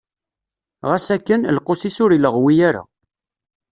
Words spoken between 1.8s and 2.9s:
ur illeɣwi ara.